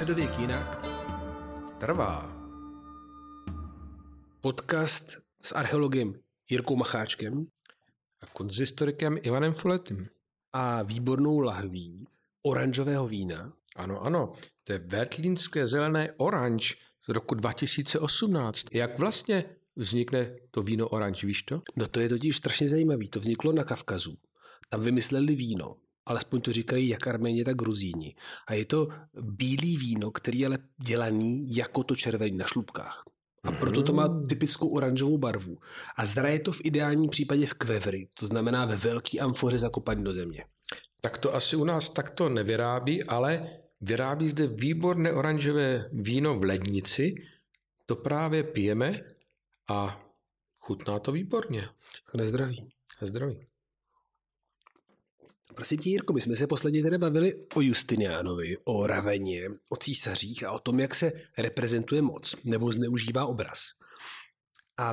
Středověk 0.00 0.38
jinak 0.38 0.86
trvá. 1.78 2.32
Podcast 4.40 5.18
s 5.42 5.52
archeologem 5.52 6.14
Jirkou 6.50 6.76
Macháčkem 6.76 7.46
a 8.22 8.26
konzistorikem 8.26 9.18
Ivanem 9.22 9.52
Fuletým. 9.52 10.08
a 10.52 10.82
výbornou 10.82 11.40
lahví 11.40 12.06
oranžového 12.42 13.08
vína. 13.08 13.52
Ano, 13.76 14.02
ano, 14.02 14.32
to 14.64 14.72
je 14.72 14.78
Vertlínské 14.78 15.66
zelené 15.66 16.12
oranž 16.16 16.76
z 17.04 17.08
roku 17.08 17.34
2018. 17.34 18.66
Jak 18.72 18.98
vlastně 18.98 19.44
vznikne 19.76 20.36
to 20.50 20.62
víno 20.62 20.88
oranž, 20.88 21.24
víš 21.24 21.42
to? 21.42 21.62
No 21.76 21.86
to 21.86 22.00
je 22.00 22.08
totiž 22.08 22.36
strašně 22.36 22.68
zajímavý. 22.68 23.08
To 23.08 23.20
vzniklo 23.20 23.52
na 23.52 23.64
Kavkazu. 23.64 24.16
Tam 24.68 24.80
vymysleli 24.80 25.34
víno. 25.34 25.76
Alespoň 26.10 26.40
to 26.40 26.52
říkají 26.52 26.88
jak 26.88 27.06
Arméni, 27.06 27.44
tak 27.44 27.56
Gruzíni. 27.56 28.14
A 28.46 28.54
je 28.54 28.64
to 28.64 28.88
bílý 29.20 29.76
víno, 29.76 30.10
který 30.10 30.38
je 30.38 30.46
ale 30.46 30.58
dělaný 30.86 31.54
jako 31.56 31.84
to 31.84 31.96
červený 31.96 32.38
na 32.38 32.46
šlubkách. 32.46 33.04
A 33.42 33.52
proto 33.52 33.82
to 33.82 33.92
má 33.92 34.22
typickou 34.28 34.68
oranžovou 34.68 35.18
barvu. 35.18 35.58
A 35.96 36.06
zraje 36.06 36.40
to 36.40 36.52
v 36.52 36.60
ideálním 36.64 37.10
případě 37.10 37.46
v 37.46 37.54
kvevry, 37.54 38.08
to 38.14 38.26
znamená 38.26 38.64
ve 38.64 38.76
velký 38.76 39.20
amfoře 39.20 39.58
zakopaný 39.58 40.04
do 40.04 40.12
země. 40.12 40.44
Tak 41.00 41.18
to 41.18 41.34
asi 41.34 41.56
u 41.56 41.64
nás 41.64 41.88
takto 41.88 42.28
nevyrábí, 42.28 43.04
ale 43.04 43.56
vyrábí 43.80 44.28
zde 44.28 44.46
výborné 44.46 45.12
oranžové 45.12 45.90
víno 45.92 46.38
v 46.38 46.44
lednici. 46.44 47.14
To 47.86 47.96
právě 47.96 48.42
pijeme 48.42 49.00
a 49.68 50.00
chutná 50.58 50.98
to 50.98 51.12
výborně. 51.12 51.68
Na 52.14 52.24
zdraví. 52.24 52.68
Na 53.02 53.08
zdraví. 53.08 53.49
Prosím 55.54 55.78
tě, 55.78 55.90
Jirko, 55.90 56.12
my 56.12 56.20
jsme 56.20 56.36
se 56.36 56.46
posledně 56.46 56.82
tedy 56.82 56.98
bavili 56.98 57.34
o 57.54 57.60
Justiniánovi, 57.60 58.56
o 58.64 58.86
Raveně, 58.86 59.48
o 59.70 59.76
císařích 59.76 60.44
a 60.44 60.52
o 60.52 60.58
tom, 60.58 60.80
jak 60.80 60.94
se 60.94 61.12
reprezentuje 61.38 62.02
moc 62.02 62.36
nebo 62.44 62.72
zneužívá 62.72 63.26
obraz. 63.26 63.60
A 64.78 64.92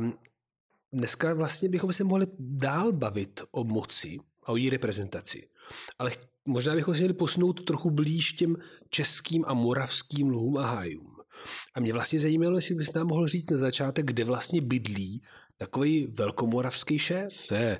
dneska 0.93 1.33
vlastně 1.33 1.69
bychom 1.69 1.93
se 1.93 2.03
mohli 2.03 2.25
dál 2.39 2.91
bavit 2.91 3.41
o 3.51 3.63
moci 3.63 4.17
a 4.43 4.51
o 4.51 4.55
její 4.55 4.69
reprezentaci. 4.69 5.47
Ale 5.99 6.11
možná 6.45 6.75
bychom 6.75 6.93
se 6.93 6.99
měli 6.99 7.13
posunout 7.13 7.65
trochu 7.65 7.91
blíž 7.91 8.33
těm 8.33 8.55
českým 8.89 9.45
a 9.47 9.53
moravským 9.53 10.29
lhům 10.29 10.57
a 10.57 10.65
hájům. 10.65 11.17
A 11.73 11.79
mě 11.79 11.93
vlastně 11.93 12.19
zajímalo, 12.19 12.55
jestli 12.55 12.75
bys 12.75 12.93
nám 12.93 13.07
mohl 13.07 13.27
říct 13.27 13.49
na 13.49 13.57
začátek, 13.57 14.05
kde 14.05 14.23
vlastně 14.23 14.61
bydlí 14.61 15.21
takový 15.57 16.07
velkomoravský 16.07 16.99
šéf. 16.99 17.47
To 17.47 17.55
je 17.55 17.79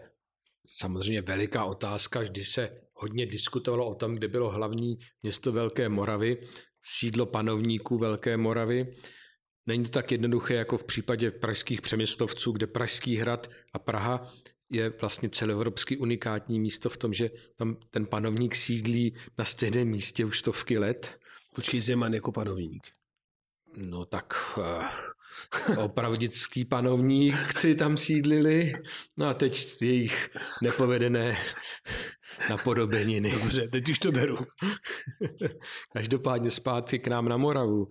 samozřejmě 0.68 1.22
veliká 1.22 1.66
otázka. 1.66 2.20
Vždy 2.20 2.44
se 2.44 2.82
hodně 2.94 3.26
diskutovalo 3.26 3.90
o 3.90 3.96
tom, 3.96 4.16
kde 4.16 4.28
bylo 4.28 4.50
hlavní 4.50 4.98
město 5.23 5.52
Velké 5.52 5.89
Moravy, 5.89 6.38
sídlo 6.83 7.26
panovníků 7.26 7.98
Velké 7.98 8.38
Moravy. 8.38 8.94
Není 9.66 9.83
to 9.83 9.89
tak 9.89 10.11
jednoduché 10.11 10.54
jako 10.54 10.77
v 10.77 10.83
případě 10.83 11.32
pražských 11.32 11.82
přeměstovců, 11.82 12.52
kde 12.52 12.67
Pražský 12.67 13.16
hrad 13.16 13.48
a 13.73 13.80
Praha 13.80 14.23
je 14.70 14.89
vlastně 15.02 15.30
celoevropský 15.30 15.98
unikátní 15.98 16.60
místo 16.60 16.89
v 16.89 16.98
tom, 16.98 17.14
že 17.14 17.30
tam 17.56 17.77
ten 17.89 18.06
panovník 18.06 18.56
sídlí 18.56 19.16
na 19.38 19.45
stejném 19.45 19.88
místě 19.88 20.26
už 20.26 20.39
stovky 20.39 20.77
let. 20.77 21.20
Počkej, 21.56 21.82
Zeman 21.82 22.14
jako 22.14 22.32
panovník. 22.32 22.88
No 23.77 24.06
tak 24.06 24.33
uh, 24.58 24.64
opravdický 25.77 26.65
panovníci 26.65 27.75
tam 27.75 27.98
sídlili, 27.98 28.73
no 29.17 29.25
a 29.25 29.33
teď 29.33 29.81
jejich 29.81 30.30
nepovedené 30.64 31.37
napodobeniny. 32.49 33.31
Dobře, 33.31 33.67
teď 33.67 33.89
už 33.89 33.99
to 33.99 34.11
beru. 34.11 34.37
Každopádně 35.93 36.52
zpátky 36.52 36.99
k 36.99 37.08
nám 37.08 37.30
na 37.30 37.37
Moravu, 37.37 37.87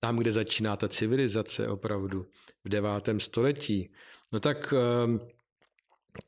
tam, 0.00 0.16
kde 0.16 0.32
začíná 0.32 0.76
ta 0.76 0.88
civilizace 0.88 1.68
opravdu 1.68 2.26
v 2.64 2.68
devátém 2.68 3.20
století. 3.20 3.92
No 4.32 4.40
tak 4.40 4.74
um, 5.04 5.20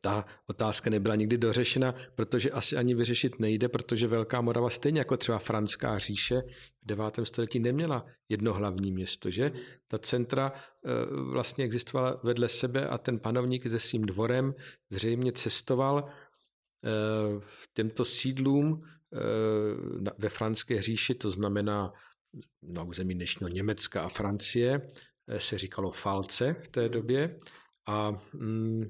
ta 0.01 0.25
otázka 0.47 0.91
nebyla 0.91 1.15
nikdy 1.15 1.39
dořešena, 1.39 1.95
protože 2.15 2.51
asi 2.51 2.77
ani 2.77 2.95
vyřešit 2.95 3.41
nejde, 3.41 3.69
protože 3.69 4.07
Velká 4.07 4.41
Morava 4.41 4.71
stejně 4.71 5.01
jako 5.01 5.17
třeba 5.17 5.39
Franská 5.39 5.99
říše 5.99 6.43
v 6.83 6.87
9. 6.87 7.05
století 7.23 7.59
neměla 7.59 8.07
jedno 8.29 8.53
hlavní 8.53 8.93
město, 8.93 9.31
že? 9.31 9.53
Ta 9.89 9.99
centra 9.99 10.53
vlastně 11.33 11.65
existovala 11.65 12.21
vedle 12.23 12.49
sebe 12.49 12.89
a 12.89 12.99
ten 12.99 13.19
panovník 13.19 13.71
se 13.71 13.79
svým 13.79 14.03
dvorem 14.03 14.55
zřejmě 14.91 15.33
cestoval 15.33 16.09
v 17.39 17.69
těmto 17.75 18.05
sídlům 18.05 18.83
ve 20.19 20.29
Franské 20.29 20.83
říši, 20.83 21.15
to 21.15 21.31
znamená 21.31 21.93
na 22.63 22.83
území 22.83 23.15
dnešního 23.15 23.49
Německa 23.49 24.03
a 24.03 24.09
Francie, 24.09 24.89
se 25.39 25.59
říkalo 25.59 25.91
falce 25.91 26.55
v 26.55 26.69
té 26.69 26.89
době 26.89 27.39
a 27.87 28.21
mm, 28.33 28.85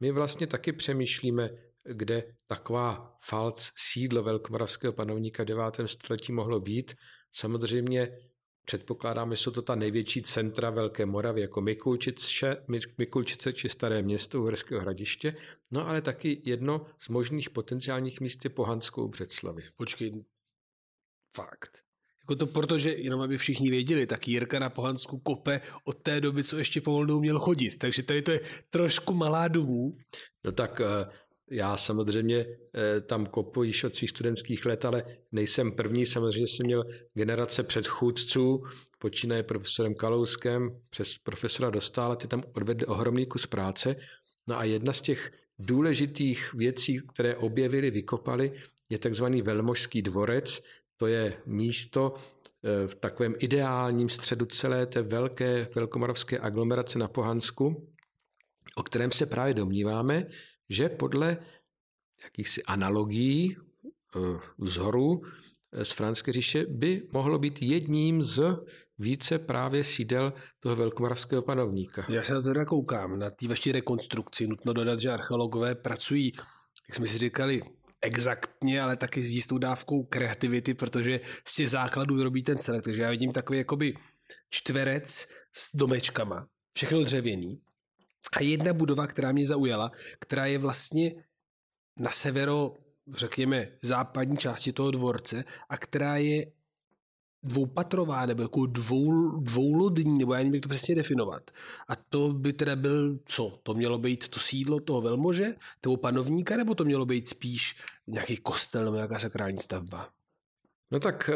my 0.00 0.10
vlastně 0.10 0.46
taky 0.46 0.72
přemýšlíme, 0.72 1.50
kde 1.84 2.34
taková 2.46 3.16
falc 3.22 3.72
sídlo 3.76 4.22
velkomoravského 4.22 4.92
panovníka 4.92 5.44
9. 5.44 5.64
století 5.86 6.32
mohlo 6.32 6.60
být. 6.60 6.94
Samozřejmě 7.32 8.18
předpokládáme, 8.64 9.36
že 9.36 9.42
jsou 9.42 9.50
to 9.50 9.62
ta 9.62 9.74
největší 9.74 10.22
centra 10.22 10.70
Velké 10.70 11.06
Moravy, 11.06 11.40
jako 11.40 11.60
Mikulčice, 11.60 12.64
Mikulčice 12.98 13.52
či 13.52 13.68
Staré 13.68 14.02
město 14.02 14.42
Uherského 14.42 14.80
hradiště, 14.80 15.36
no 15.70 15.88
ale 15.88 16.02
taky 16.02 16.42
jedno 16.44 16.86
z 16.98 17.08
možných 17.08 17.50
potenciálních 17.50 18.20
míst 18.20 18.44
je 18.44 18.50
Pohanskou 18.50 19.08
Břeclavi. 19.08 19.62
Počkej, 19.76 20.24
fakt. 21.36 21.89
Jako 22.30 22.38
to 22.38 22.46
protože, 22.46 22.90
jenom 22.90 23.20
aby 23.20 23.38
všichni 23.38 23.70
věděli, 23.70 24.06
tak 24.06 24.28
Jirka 24.28 24.58
na 24.58 24.70
Pohansku 24.70 25.18
kope 25.18 25.60
od 25.84 26.02
té 26.02 26.20
doby, 26.20 26.44
co 26.44 26.58
ještě 26.58 26.80
pomalu 26.80 27.16
uměl 27.16 27.38
chodit. 27.38 27.78
Takže 27.78 28.02
tady 28.02 28.22
to 28.22 28.30
je 28.30 28.40
trošku 28.70 29.14
malá 29.14 29.48
domů. 29.48 29.96
No 30.44 30.52
tak 30.52 30.80
já 31.50 31.76
samozřejmě 31.76 32.46
tam 33.06 33.26
kopu 33.26 33.62
již 33.62 33.84
od 33.84 33.96
svých 33.96 34.10
studentských 34.10 34.66
let, 34.66 34.84
ale 34.84 35.04
nejsem 35.32 35.72
první. 35.72 36.06
Samozřejmě 36.06 36.46
jsem 36.46 36.66
měl 36.66 36.84
generace 37.14 37.62
předchůdců, 37.62 38.62
počínaje 38.98 39.42
profesorem 39.42 39.94
Kalouskem, 39.94 40.70
přes 40.90 41.18
profesora 41.18 41.70
Dostála, 41.70 42.16
ty 42.16 42.28
tam 42.28 42.42
odvedli 42.54 42.86
ohromný 42.86 43.26
kus 43.26 43.46
práce. 43.46 43.96
No 44.46 44.58
a 44.58 44.64
jedna 44.64 44.92
z 44.92 45.00
těch 45.00 45.32
důležitých 45.58 46.54
věcí, 46.54 47.00
které 47.12 47.36
objevili, 47.36 47.90
vykopali, 47.90 48.52
je 48.90 48.98
takzvaný 48.98 49.42
Velmožský 49.42 50.02
dvorec, 50.02 50.62
to 51.00 51.06
je 51.06 51.42
místo 51.46 52.14
v 52.86 52.94
takovém 52.94 53.34
ideálním 53.38 54.08
středu 54.08 54.46
celé 54.46 54.86
té 54.86 55.02
velké 55.02 55.68
velkomoravské 55.74 56.38
aglomerace 56.38 56.98
na 56.98 57.08
Pohansku, 57.08 57.88
o 58.76 58.82
kterém 58.82 59.12
se 59.12 59.26
právě 59.26 59.54
domníváme, 59.54 60.26
že 60.68 60.88
podle 60.88 61.36
jakýchsi 62.24 62.62
analogií 62.62 63.56
vzhoru 64.58 65.22
z 65.72 65.92
Franské 65.92 66.32
říše 66.32 66.66
by 66.66 67.08
mohlo 67.12 67.38
být 67.38 67.62
jedním 67.62 68.22
z 68.22 68.42
více 68.98 69.38
právě 69.38 69.84
sídel 69.84 70.32
toho 70.60 70.76
velkomoravského 70.76 71.42
panovníka. 71.42 72.06
Já 72.08 72.22
se 72.22 72.34
na 72.34 72.40
to 72.40 72.48
teda 72.48 72.64
koukám, 72.64 73.18
na 73.18 73.30
té 73.30 73.48
vaší 73.48 73.72
rekonstrukci. 73.72 74.46
Nutno 74.46 74.72
dodat, 74.72 75.00
že 75.00 75.10
archeologové 75.10 75.74
pracují, 75.74 76.32
jak 76.88 76.94
jsme 76.94 77.06
si 77.06 77.18
říkali, 77.18 77.62
exaktně, 78.02 78.82
ale 78.82 78.96
taky 78.96 79.22
s 79.22 79.30
jistou 79.30 79.58
dávkou 79.58 80.02
kreativity, 80.02 80.74
protože 80.74 81.20
z 81.44 81.54
těch 81.54 81.70
základů 81.70 82.22
robí 82.22 82.42
ten 82.42 82.58
celek. 82.58 82.84
Takže 82.84 83.02
já 83.02 83.10
vidím 83.10 83.32
takový 83.32 83.58
jakoby 83.58 83.94
čtverec 84.50 85.28
s 85.52 85.76
domečkama, 85.76 86.46
všechno 86.76 87.04
dřevěný. 87.04 87.60
A 88.36 88.42
jedna 88.42 88.72
budova, 88.72 89.06
která 89.06 89.32
mě 89.32 89.46
zaujala, 89.46 89.90
která 90.20 90.46
je 90.46 90.58
vlastně 90.58 91.12
na 91.96 92.10
severo, 92.10 92.76
řekněme, 93.14 93.68
západní 93.82 94.36
části 94.36 94.72
toho 94.72 94.90
dvorce 94.90 95.44
a 95.68 95.76
která 95.76 96.16
je 96.16 96.46
dvoupatrová 97.42 98.26
nebo 98.26 98.42
jako 98.42 98.66
dvou, 98.66 99.40
dvoulodní, 99.40 100.18
nebo 100.18 100.34
já 100.34 100.38
nevím, 100.38 100.54
jak 100.54 100.62
to 100.62 100.68
přesně 100.68 100.94
definovat. 100.94 101.50
A 101.88 101.96
to 101.96 102.32
by 102.32 102.52
teda 102.52 102.76
byl 102.76 103.18
co? 103.24 103.58
To 103.62 103.74
mělo 103.74 103.98
být 103.98 104.28
to 104.28 104.40
sídlo 104.40 104.80
toho 104.80 105.00
velmože, 105.00 105.54
toho 105.80 105.96
panovníka, 105.96 106.56
nebo 106.56 106.74
to 106.74 106.84
mělo 106.84 107.06
být 107.06 107.28
spíš 107.28 107.76
nějaký 108.06 108.36
kostel 108.36 108.84
nebo 108.84 108.96
nějaká 108.96 109.18
sakrální 109.18 109.58
stavba? 109.58 110.08
No 110.90 111.00
tak 111.00 111.30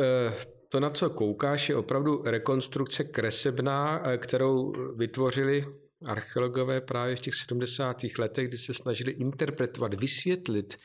to, 0.69 0.81
na 0.81 0.91
co 0.91 1.11
koukáš, 1.11 1.69
je 1.69 1.77
opravdu 1.77 2.23
rekonstrukce 2.25 3.05
kresebná, 3.05 4.03
kterou 4.17 4.73
vytvořili 4.97 5.65
archeologové 6.07 6.81
právě 6.81 7.17
v 7.17 7.21
těch 7.21 7.35
70. 7.35 7.97
letech, 8.19 8.49
kdy 8.49 8.59
se 8.59 8.75
snažili 8.75 9.13
interpretovat, 9.13 9.95
vysvětlit 9.95 10.77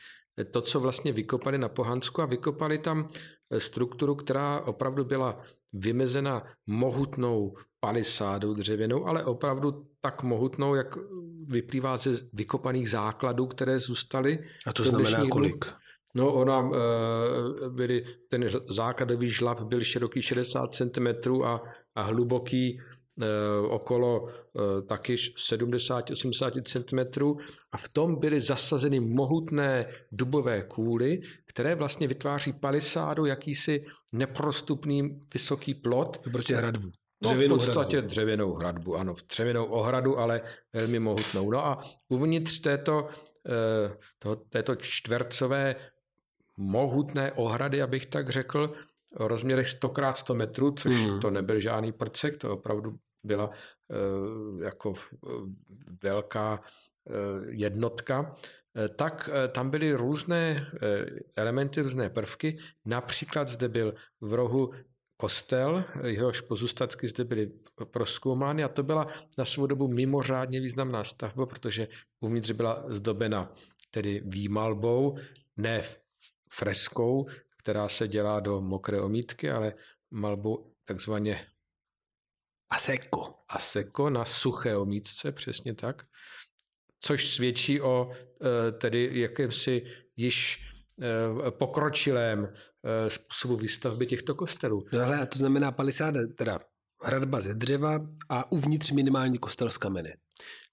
to, 0.50 0.60
co 0.60 0.80
vlastně 0.80 1.12
vykopali 1.12 1.58
na 1.58 1.68
Pohansku 1.68 2.22
a 2.22 2.26
vykopali 2.26 2.78
tam 2.78 3.08
strukturu, 3.58 4.14
která 4.14 4.60
opravdu 4.60 5.04
byla 5.04 5.40
vymezena 5.72 6.42
mohutnou 6.66 7.56
palisádou 7.80 8.54
dřevěnou, 8.54 9.06
ale 9.06 9.24
opravdu 9.24 9.86
tak 10.00 10.22
mohutnou, 10.22 10.74
jak 10.74 10.96
vyplývá 11.46 11.96
ze 11.96 12.10
vykopaných 12.32 12.90
základů, 12.90 13.46
které 13.46 13.78
zůstaly. 13.78 14.38
A 14.66 14.72
to 14.72 14.84
znamená 14.84 15.26
kolik? 15.30 15.64
No, 16.14 16.32
ona 16.32 16.70
byly, 17.68 18.04
ten 18.28 18.50
základový 18.68 19.28
žlab 19.28 19.60
byl 19.60 19.80
široký 19.80 20.22
60 20.22 20.74
cm 20.74 21.42
a, 21.44 21.62
a 21.94 22.02
hluboký 22.02 22.80
okolo 23.68 24.28
taky 24.86 25.14
70-80 25.14 26.62
cm 26.62 27.22
a 27.72 27.76
v 27.76 27.88
tom 27.88 28.16
byly 28.16 28.40
zasazeny 28.40 29.00
mohutné 29.00 29.86
dubové 30.12 30.62
kůly, 30.62 31.18
které 31.46 31.74
vlastně 31.74 32.08
vytváří 32.08 32.52
palisádu, 32.52 33.26
jakýsi 33.26 33.84
neprostupný 34.12 35.20
vysoký 35.34 35.74
plot. 35.74 36.18
Prostě 36.32 36.56
hradbu. 36.56 36.90
No, 37.22 37.30
v 37.30 37.48
podstatě 37.48 37.96
hradbu. 37.96 38.08
dřevěnou 38.08 38.54
hradbu, 38.54 38.96
ano, 38.96 39.14
dřevěnou 39.28 39.64
ohradu, 39.64 40.18
ale 40.18 40.40
velmi 40.72 40.98
mohutnou. 40.98 41.50
No 41.50 41.66
a 41.66 41.80
uvnitř 42.08 42.60
této, 42.60 43.08
to, 44.18 44.36
této 44.36 44.76
čtvercové 44.76 45.76
mohutné 46.56 47.32
ohrady, 47.32 47.82
abych 47.82 48.06
tak 48.06 48.30
řekl, 48.30 48.72
o 49.16 49.28
rozměrech 49.28 49.68
100 49.68 49.92
x 50.10 50.20
100 50.20 50.34
metrů, 50.34 50.70
což 50.70 50.94
hmm. 50.94 51.20
to 51.20 51.30
nebyl 51.30 51.60
žádný 51.60 51.92
prcek, 51.92 52.36
to 52.36 52.52
opravdu 52.52 52.96
byla 53.24 53.48
uh, 53.48 54.62
jako 54.62 54.94
velká 56.02 56.60
uh, 56.60 57.14
jednotka, 57.48 58.34
tak 58.96 59.30
tam 59.52 59.70
byly 59.70 59.92
různé 59.92 60.70
elementy, 61.36 61.82
různé 61.82 62.10
prvky. 62.10 62.58
Například 62.84 63.48
zde 63.48 63.68
byl 63.68 63.94
v 64.20 64.34
rohu 64.34 64.70
kostel, 65.16 65.84
jehož 66.04 66.40
pozůstatky 66.40 67.08
zde 67.08 67.24
byly 67.24 67.52
proskoumány 67.90 68.64
a 68.64 68.68
to 68.68 68.82
byla 68.82 69.06
na 69.38 69.44
svou 69.44 69.66
dobu 69.66 69.88
mimořádně 69.88 70.60
významná 70.60 71.04
stavba, 71.04 71.46
protože 71.46 71.88
uvnitř 72.20 72.50
byla 72.50 72.84
zdobena 72.88 73.52
tedy 73.90 74.22
výmalbou, 74.24 75.18
ne 75.56 75.82
freskou, 76.48 77.26
která 77.56 77.88
se 77.88 78.08
dělá 78.08 78.40
do 78.40 78.60
mokré 78.60 79.00
omítky, 79.00 79.50
ale 79.50 79.74
malbou 80.10 80.72
takzvaně 80.84 81.46
aseko. 82.70 83.34
Aseko 83.48 84.10
na 84.10 84.24
suché 84.24 84.76
omítce, 84.76 85.32
přesně 85.32 85.74
tak. 85.74 86.02
Což 87.00 87.28
svědčí 87.28 87.80
o 87.80 88.10
eh, 88.10 88.72
tedy 88.72 89.20
jakémsi 89.20 89.82
již 90.16 90.60
eh, 91.02 91.50
pokročilém 91.50 92.48
eh, 92.48 93.10
způsobu 93.10 93.56
výstavby 93.56 94.06
těchto 94.06 94.34
kostelů. 94.34 94.86
No 94.92 95.00
ale 95.04 95.18
a 95.20 95.26
to 95.26 95.38
znamená 95.38 95.72
palisáda, 95.72 96.20
teda 96.34 96.60
hradba 97.02 97.40
ze 97.40 97.54
dřeva 97.54 98.00
a 98.28 98.52
uvnitř 98.52 98.90
minimální 98.90 99.38
kostel 99.38 99.70
z 99.70 99.78
kamene. 99.78 100.16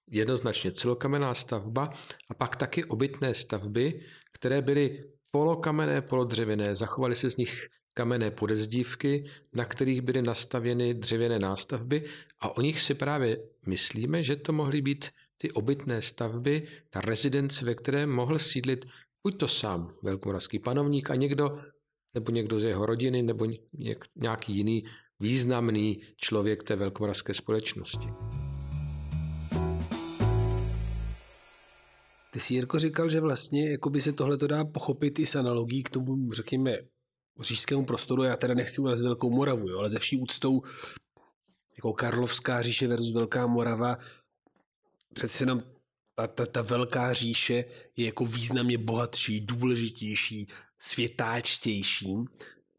Jednoznačně 0.09 0.71
celokamenná 0.71 1.33
stavba 1.33 1.89
a 2.29 2.33
pak 2.33 2.55
taky 2.55 2.83
obytné 2.83 3.33
stavby, 3.33 4.01
které 4.33 4.61
byly 4.61 5.03
polokamenné, 5.31 6.01
polodřevěné. 6.01 6.75
Zachovaly 6.75 7.15
se 7.15 7.29
z 7.29 7.38
nich 7.38 7.67
kamenné 7.97 8.31
podezdívky, 8.31 9.25
na 9.53 9.65
kterých 9.65 10.01
byly 10.01 10.21
nastavěny 10.21 10.94
dřevěné 10.94 11.39
nástavby 11.39 12.05
a 12.39 12.57
o 12.57 12.61
nich 12.61 12.81
si 12.81 12.94
právě 12.94 13.38
myslíme, 13.65 14.23
že 14.23 14.35
to 14.35 14.53
mohly 14.53 14.81
být 14.81 15.09
ty 15.38 15.51
obytné 15.51 16.01
stavby, 16.01 16.67
ta 16.89 17.01
rezidence, 17.01 17.65
ve 17.65 17.75
které 17.75 18.05
mohl 18.05 18.39
sídlit 18.39 18.85
buď 19.23 19.39
to 19.39 19.47
sám 19.47 19.94
velkomoravský 20.03 20.59
panovník 20.59 21.09
a 21.11 21.15
někdo, 21.15 21.57
nebo 22.13 22.31
někdo 22.31 22.59
z 22.59 22.63
jeho 22.63 22.85
rodiny, 22.85 23.21
nebo 23.21 23.47
nějaký 24.15 24.53
jiný 24.53 24.83
významný 25.19 26.01
člověk 26.17 26.63
té 26.63 26.75
velkomoravské 26.75 27.33
společnosti. 27.33 28.07
Ty 32.33 32.39
jsi, 32.39 32.53
Jirko, 32.53 32.79
říkal, 32.79 33.09
že 33.09 33.21
vlastně 33.21 33.71
jako 33.71 33.89
by 33.89 34.01
se 34.01 34.13
tohle 34.13 34.38
dá 34.38 34.65
pochopit 34.65 35.19
i 35.19 35.25
s 35.25 35.35
analogií 35.35 35.83
k 35.83 35.89
tomu, 35.89 36.33
řekněme, 36.33 36.77
říšskému 37.39 37.86
prostoru. 37.86 38.24
Já 38.24 38.36
teda 38.38 38.54
nechci 38.54 38.81
urazit 38.81 39.06
Velkou 39.06 39.30
Moravu, 39.30 39.69
jo, 39.69 39.80
ale 39.80 39.89
ze 39.89 40.00
vší 40.00 40.18
úctou 40.18 40.62
jako 41.78 41.94
Karlovská 41.94 42.62
říše 42.62 42.88
versus 42.88 43.13
Velká 43.13 43.48
Morava, 43.48 43.98
přece 45.13 45.44
jenom 45.44 45.63
ta, 46.16 46.28
ta, 46.28 46.45
ta 46.45 46.62
velká 46.62 47.13
říše 47.13 47.66
je 47.98 48.06
jako 48.06 48.25
významně 48.25 48.78
bohatší, 48.78 49.42
důležitější, 49.42 50.48
světáčtější. 50.80 52.16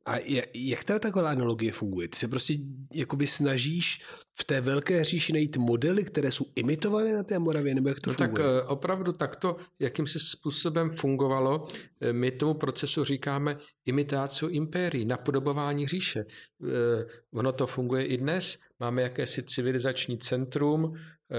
A 0.08 0.46
jak 0.54 0.84
teda 0.84 0.98
taková 0.98 1.30
analogie 1.30 1.72
funguje? 1.72 2.08
Ty 2.08 2.18
se 2.18 2.28
prostě 2.28 2.54
jakoby 2.94 3.26
snažíš 3.26 4.00
v 4.40 4.44
té 4.44 4.60
velké 4.60 5.04
říši 5.04 5.32
najít 5.32 5.56
modely, 5.56 6.04
které 6.04 6.30
jsou 6.30 6.46
imitované 6.56 7.14
na 7.14 7.22
té 7.22 7.38
Moravě, 7.38 7.74
nebo 7.74 7.88
jak 7.88 8.00
to 8.00 8.10
no 8.10 8.14
funguje? 8.14 8.44
Tak 8.44 8.54
eh, 8.56 8.62
opravdu 8.62 9.12
takto, 9.12 9.56
jakýmsi 9.78 10.18
způsobem 10.18 10.90
fungovalo, 10.90 11.66
eh, 12.00 12.12
my 12.12 12.30
tomu 12.30 12.54
procesu 12.54 13.04
říkáme 13.04 13.56
imitáciu 13.86 14.48
impérií, 14.48 15.04
napodobování 15.04 15.86
říše. 15.86 16.20
Eh, 16.20 17.04
ono 17.34 17.52
to 17.52 17.66
funguje 17.66 18.06
i 18.06 18.16
dnes. 18.16 18.58
Máme 18.80 19.02
jakési 19.02 19.42
civilizační 19.42 20.18
centrum, 20.18 20.94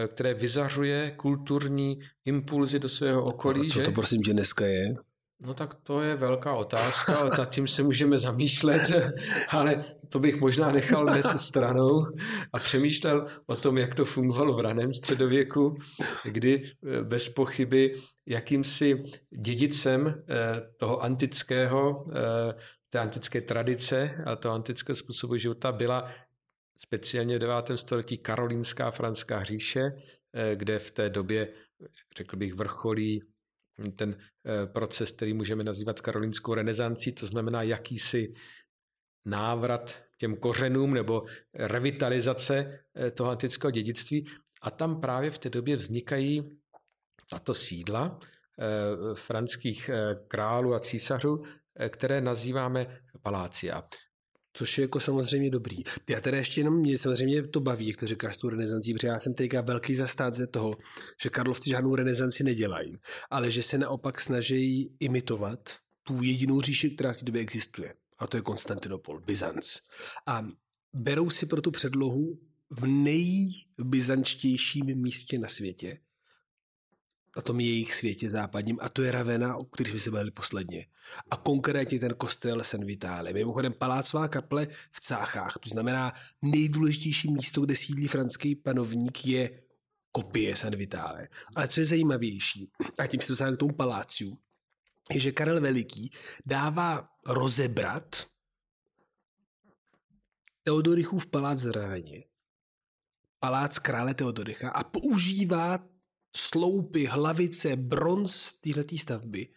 které 0.07 0.33
vyzařuje 0.33 1.11
kulturní 1.17 1.99
impulzy 2.25 2.79
do 2.79 2.89
svého 2.89 3.23
okolí. 3.23 3.61
A 3.61 3.69
co 3.69 3.81
to 3.81 3.91
prosím 3.91 4.21
tě 4.21 4.33
dneska 4.33 4.65
je? 4.65 4.95
No 5.41 5.53
tak 5.53 5.73
to 5.73 6.01
je 6.01 6.15
velká 6.15 6.55
otázka, 6.55 7.17
ale 7.17 7.31
nad 7.37 7.49
tím 7.49 7.67
se 7.67 7.83
můžeme 7.83 8.17
zamýšlet, 8.17 8.81
ale 9.49 9.83
to 10.09 10.19
bych 10.19 10.39
možná 10.39 10.71
nechal 10.71 11.05
dnes 11.05 11.25
stranou 11.45 12.05
a 12.53 12.59
přemýšlel 12.59 13.25
o 13.45 13.55
tom, 13.55 13.77
jak 13.77 13.95
to 13.95 14.05
fungovalo 14.05 14.53
v 14.53 14.59
raném 14.59 14.93
středověku, 14.93 15.77
kdy 16.25 16.63
eh, 16.63 17.03
bez 17.03 17.29
pochyby 17.29 17.95
jakýmsi 18.25 19.03
dědicem 19.37 20.07
eh, 20.07 20.61
toho 20.77 21.03
antického, 21.03 22.05
eh, 22.11 22.53
té 22.89 22.99
antické 22.99 23.41
tradice 23.41 24.23
a 24.25 24.35
toho 24.35 24.55
antického 24.55 24.95
způsobu 24.95 25.37
života 25.37 25.71
byla 25.71 26.11
speciálně 26.77 27.35
v 27.35 27.39
9. 27.39 27.71
století 27.75 28.17
karolínská 28.17 28.91
franská 28.91 29.43
říše, 29.43 29.91
kde 30.55 30.79
v 30.79 30.91
té 30.91 31.09
době, 31.09 31.47
řekl 32.17 32.37
bych, 32.37 32.53
vrcholí 32.53 33.21
ten 33.95 34.17
eh, 34.17 34.67
proces, 34.67 35.11
který 35.11 35.33
můžeme 35.33 35.63
nazývat 35.63 36.01
karolínskou 36.01 36.53
renesancí, 36.53 37.11
to 37.11 37.25
znamená 37.25 37.63
jakýsi 37.63 38.33
návrat 39.25 39.99
k 40.11 40.17
těm 40.17 40.35
kořenům 40.35 40.93
nebo 40.93 41.25
revitalizace 41.53 42.79
eh, 42.95 43.11
toho 43.11 43.29
antického 43.29 43.71
dědictví. 43.71 44.27
A 44.61 44.71
tam 44.71 45.01
právě 45.01 45.31
v 45.31 45.37
té 45.37 45.49
době 45.49 45.75
vznikají 45.75 46.59
tato 47.29 47.53
sídla 47.53 48.19
eh, 48.19 48.65
franských 49.15 49.89
králů 50.27 50.73
a 50.73 50.79
císařů, 50.79 51.43
které 51.89 52.21
nazýváme 52.21 53.01
palácia. 53.21 53.83
Což 54.53 54.77
je 54.77 54.81
jako 54.81 54.99
samozřejmě 54.99 55.49
dobrý. 55.49 55.77
Já 56.09 56.21
teda 56.21 56.37
ještě 56.37 56.59
jenom, 56.59 56.79
mě 56.79 56.97
samozřejmě 56.97 57.47
to 57.47 57.59
baví, 57.59 57.87
jak 57.87 57.97
to 57.97 58.07
říkáš, 58.07 58.37
tu 58.37 58.49
renesancí, 58.49 58.93
protože 58.93 59.07
já 59.07 59.19
jsem 59.19 59.33
teďka 59.33 59.61
velký 59.61 59.95
zastánce 59.95 60.47
toho, 60.47 60.77
že 61.23 61.29
Karlovci 61.29 61.69
žádnou 61.69 61.95
renesanci 61.95 62.43
nedělají, 62.43 62.97
ale 63.29 63.51
že 63.51 63.63
se 63.63 63.77
naopak 63.77 64.21
snaží 64.21 64.95
imitovat 64.99 65.69
tu 66.03 66.23
jedinou 66.23 66.61
říši, 66.61 66.89
která 66.89 67.13
v 67.13 67.17
té 67.17 67.25
době 67.25 67.41
existuje. 67.41 67.93
A 68.17 68.27
to 68.27 68.37
je 68.37 68.41
Konstantinopol, 68.41 69.19
Byzanc. 69.19 69.77
A 70.27 70.47
berou 70.93 71.29
si 71.29 71.45
pro 71.45 71.61
tu 71.61 71.71
předlohu 71.71 72.39
v 72.69 72.85
nejbyzančtějším 72.85 74.95
místě 74.95 75.39
na 75.39 75.47
světě, 75.47 75.99
na 77.39 77.43
tom 77.43 77.59
jejich 77.59 77.93
světě 77.93 78.29
západním, 78.29 78.77
a 78.81 78.89
to 78.89 79.01
je 79.01 79.11
Ravena, 79.11 79.57
o 79.57 79.65
který 79.65 79.89
jsme 79.89 79.99
se 79.99 80.11
bavili 80.11 80.31
posledně. 80.31 80.85
A 81.31 81.37
konkrétně 81.37 81.99
ten 81.99 82.13
kostel 82.13 82.63
San 82.63 82.85
Vitale. 82.85 83.33
Mimochodem 83.33 83.73
palácová 83.73 84.27
kaple 84.27 84.67
v 84.91 84.99
Cáchách, 85.01 85.57
to 85.59 85.69
znamená 85.69 86.13
nejdůležitější 86.41 87.31
místo, 87.31 87.61
kde 87.61 87.75
sídlí 87.75 88.07
franský 88.07 88.55
panovník, 88.55 89.25
je 89.25 89.61
kopie 90.11 90.55
San 90.55 90.75
Vitale. 90.75 91.27
Ale 91.55 91.67
co 91.67 91.79
je 91.79 91.85
zajímavější, 91.85 92.71
a 92.97 93.07
tím 93.07 93.21
se 93.21 93.27
dostáváme 93.27 93.55
k 93.55 93.59
tomu 93.59 93.73
paláciu, 93.73 94.37
je, 95.13 95.19
že 95.19 95.31
Karel 95.31 95.61
Veliký 95.61 96.11
dává 96.45 97.09
rozebrat 97.25 98.27
Teodorichův 100.63 101.25
palác 101.25 101.63
v 101.63 101.71
Ráně, 101.71 102.23
palác 103.39 103.79
krále 103.79 104.13
Teodoricha 104.13 104.69
a 104.69 104.83
používá 104.83 105.79
sloupy, 106.35 107.05
hlavice, 107.05 107.75
bronz 107.75 108.53
této 108.53 108.97
stavby 108.97 109.47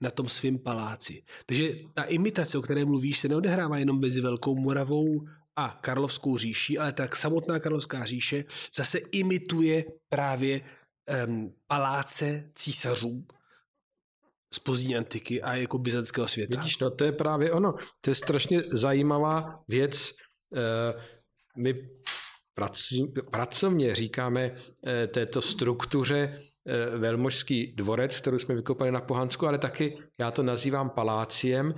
na 0.00 0.10
tom 0.10 0.28
svém 0.28 0.58
paláci. 0.58 1.24
Takže 1.46 1.72
ta 1.94 2.02
imitace, 2.02 2.58
o 2.58 2.62
které 2.62 2.84
mluvíš, 2.84 3.20
se 3.20 3.28
neodehrává 3.28 3.78
jenom 3.78 4.00
mezi 4.00 4.20
Velkou 4.20 4.56
Moravou 4.56 5.26
a 5.56 5.78
Karlovskou 5.80 6.38
říší, 6.38 6.78
ale 6.78 6.92
tak 6.92 7.16
samotná 7.16 7.58
Karlovská 7.58 8.04
říše 8.04 8.44
zase 8.74 8.98
imituje 8.98 9.84
právě 10.08 10.60
um, 11.26 11.54
paláce 11.66 12.50
císařů 12.54 13.26
z 14.54 14.58
pozdní 14.58 14.96
antiky 14.96 15.42
a 15.42 15.54
jako 15.54 15.78
byzantského 15.78 16.28
světa. 16.28 16.58
Vidíš, 16.58 16.78
no 16.78 16.90
to 16.90 17.04
je 17.04 17.12
právě 17.12 17.52
ono. 17.52 17.74
To 18.00 18.10
je 18.10 18.14
strašně 18.14 18.62
zajímavá 18.72 19.64
věc. 19.68 20.12
Uh, 20.50 21.02
my 21.56 21.88
pracovně 23.30 23.94
říkáme 23.94 24.54
eh, 24.86 25.06
této 25.06 25.42
struktuře 25.42 26.32
eh, 26.32 26.98
velmožský 26.98 27.72
dvorec, 27.72 28.20
kterou 28.20 28.38
jsme 28.38 28.54
vykopali 28.54 28.92
na 28.92 29.00
Pohansku, 29.00 29.46
ale 29.46 29.58
taky 29.58 29.98
já 30.18 30.30
to 30.30 30.42
nazývám 30.42 30.90
paláciem. 30.90 31.74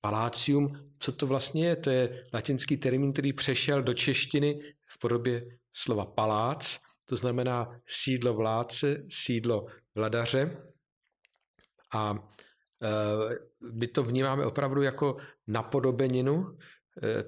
Palácium, 0.00 0.92
co 0.98 1.12
to 1.12 1.26
vlastně 1.26 1.68
je? 1.68 1.76
To 1.76 1.90
je 1.90 2.24
latinský 2.34 2.76
termín, 2.76 3.12
který 3.12 3.32
přešel 3.32 3.82
do 3.82 3.94
češtiny 3.94 4.58
v 4.86 4.98
podobě 4.98 5.58
slova 5.72 6.06
palác, 6.06 6.78
to 7.06 7.16
znamená 7.16 7.80
sídlo 7.86 8.34
vládce, 8.34 9.06
sídlo 9.10 9.66
vladaře. 9.94 10.56
A 11.94 12.28
eh, 12.82 13.38
my 13.72 13.86
to 13.86 14.02
vnímáme 14.02 14.46
opravdu 14.46 14.82
jako 14.82 15.16
napodobeninu 15.46 16.58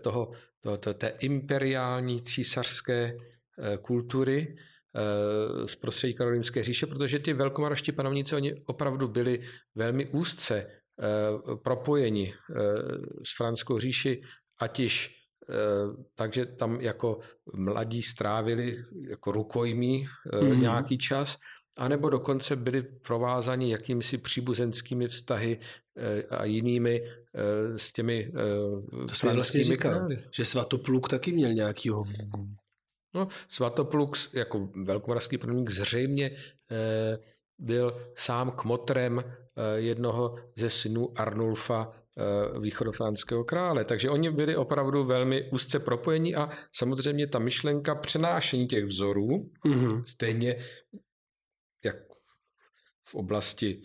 toho 0.01 0.33
to, 0.63 0.79
to, 0.79 0.95
té 0.95 1.09
imperiální 1.21 2.23
císařské 2.23 3.17
eh, 3.59 3.77
kultury 3.77 4.57
eh, 4.57 5.69
z 5.69 5.77
prostředí 5.77 6.15
Karolinské 6.15 6.63
říše, 6.63 6.87
protože 6.87 7.19
ty 7.19 7.33
velkomoravští 7.33 7.93
panovníci, 7.93 8.37
oni 8.37 8.55
opravdu 8.65 9.09
byli 9.09 9.41
velmi 9.75 10.07
úzce 10.07 10.57
eh, 10.57 11.57
propojeni 11.63 12.35
s 13.25 13.37
Franskou 13.37 13.79
říši, 13.79 14.21
ať 14.61 14.81
již 14.81 15.19
takže 16.15 16.47
tam 16.47 16.81
jako 16.81 17.19
mladí 17.55 18.03
strávili 18.03 18.77
jako 19.09 19.33
rukojmí 19.33 20.07
mm-hmm. 20.27 20.61
nějaký 20.61 20.99
čas, 20.99 21.39
anebo 21.77 22.11
dokonce 22.11 22.57
byli 22.57 22.83
provázáni 22.83 23.71
jakýmsi 23.71 24.19
příbuzenskými 24.19 25.09
vztahy 25.09 25.59
eh, 25.97 26.23
a 26.23 26.45
jinými 26.45 27.03
eh, 27.05 27.79
s 27.79 27.93
těmi 27.93 28.33
eh, 28.35 29.21
to 29.21 29.35
vlastně 29.35 29.65
říkal, 29.65 29.93
krály. 29.93 30.19
že 30.33 30.45
Svatopluk 30.45 31.09
taky 31.09 31.33
měl 31.33 31.53
nějakýho 31.53 32.05
No, 33.15 33.29
Svatopluk 33.49 34.17
jako 34.33 34.69
velkomoravský 34.85 35.39
prvník 35.39 35.71
zřejmě 35.71 36.31
byl 37.59 37.97
sám 38.17 38.51
kmotrem 38.51 39.25
jednoho 39.77 40.37
ze 40.57 40.71
synů 40.71 41.13
Arnulfa, 41.17 41.93
východofránského 42.61 43.45
krále. 43.45 43.85
Takže 43.85 44.11
oni 44.11 44.31
byli 44.31 44.57
opravdu 44.57 45.05
velmi 45.05 45.51
úzce 45.51 45.79
propojení 45.79 46.35
a 46.35 46.51
samozřejmě 46.73 47.27
ta 47.27 47.39
myšlenka 47.39 47.95
přenášení 47.95 48.67
těch 48.67 48.85
vzorů, 48.85 49.51
mm-hmm. 49.65 50.03
stejně 50.07 50.57
v 53.13 53.15
oblasti 53.15 53.83